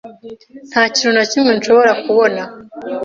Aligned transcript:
Nta 0.71 0.83
kintu 0.95 1.11
na 1.15 1.23
kimwe 1.31 1.51
nshobora 1.57 1.91
kubona 2.03 2.41